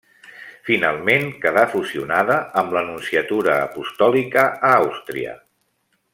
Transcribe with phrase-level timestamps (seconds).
[0.69, 5.37] Finalment quedà fusionada amb la Nunciatura Apostòlica a Àustria.